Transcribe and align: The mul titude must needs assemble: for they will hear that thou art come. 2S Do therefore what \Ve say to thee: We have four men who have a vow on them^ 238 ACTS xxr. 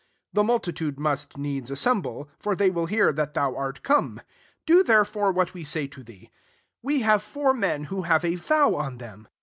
The 0.33 0.43
mul 0.43 0.59
titude 0.59 0.97
must 0.97 1.37
needs 1.37 1.69
assemble: 1.69 2.27
for 2.39 2.55
they 2.55 2.71
will 2.71 2.87
hear 2.87 3.13
that 3.13 3.35
thou 3.35 3.55
art 3.55 3.83
come. 3.83 4.15
2S 4.15 4.21
Do 4.65 4.83
therefore 4.83 5.31
what 5.31 5.51
\Ve 5.51 5.63
say 5.63 5.85
to 5.85 6.01
thee: 6.01 6.31
We 6.81 7.01
have 7.01 7.21
four 7.21 7.53
men 7.53 7.83
who 7.83 8.01
have 8.01 8.25
a 8.25 8.33
vow 8.33 8.69
on 8.73 8.93
them^ 8.93 8.97
238 8.97 9.07
ACTS 9.07 9.27
xxr. 9.29 9.29